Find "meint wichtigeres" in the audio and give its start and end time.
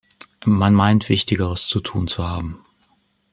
0.73-1.67